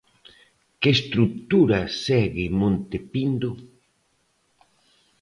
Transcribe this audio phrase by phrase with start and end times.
[0.79, 3.51] Que estrutura segue Monte Pindo.